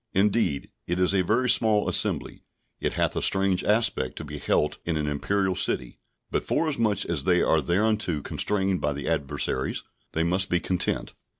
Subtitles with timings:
[0.15, 2.43] Indeed, it is a very small assembly;
[2.79, 5.99] it hath a strange aspect to be held in an Imperial city;
[6.31, 9.83] but forasmuch as they are thereunto constrained by the adversaries,
[10.13, 11.13] they must be content.